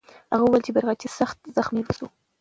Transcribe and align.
هغه 0.33 0.43
وویل 0.45 0.65
چې 0.65 0.73
بیرغچی 0.75 1.07
سخت 1.19 1.37
زخمي 1.55 1.83
سو. 1.97 2.05